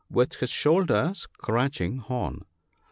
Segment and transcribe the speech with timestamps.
[0.09, 2.45] With his shoulder scratching horn.